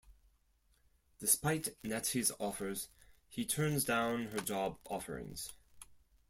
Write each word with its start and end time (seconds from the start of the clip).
Despite 1.19 1.77
Natty's 1.83 2.31
offers, 2.39 2.87
he 3.29 3.45
turns 3.45 3.83
down 3.85 4.29
her 4.29 4.39
job 4.39 4.79
offerings. 4.85 5.51